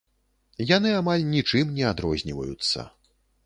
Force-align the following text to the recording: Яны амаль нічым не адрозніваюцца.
Яны 0.69 0.93
амаль 1.01 1.27
нічым 1.35 1.77
не 1.77 1.87
адрозніваюцца. 1.93 2.91